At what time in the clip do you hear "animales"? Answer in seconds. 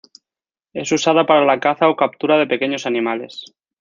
2.87-3.45